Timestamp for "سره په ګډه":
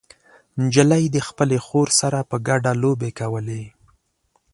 2.01-2.71